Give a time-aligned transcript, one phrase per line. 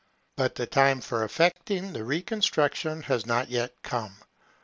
[0.35, 4.15] But the time for effecting this reconstruction has not yet come.